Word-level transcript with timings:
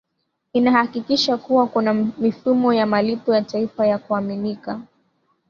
inahakikisha 0.53 1.37
kuwa 1.37 1.67
kuna 1.67 1.93
mifumo 1.93 2.73
ya 2.73 2.85
malipo 2.85 3.35
ya 3.35 3.41
taifa 3.41 3.87
ya 3.87 3.97
kuaminika 3.97 4.81